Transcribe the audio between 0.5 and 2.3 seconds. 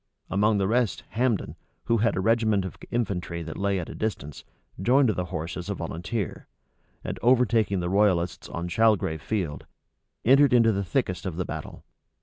the rest Hambden, who had a